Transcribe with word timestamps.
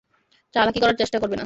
চালাকি 0.53 0.79
করার 0.79 0.97
চেষ্টা 0.97 1.17
করবে 1.19 1.35
না। 1.35 1.39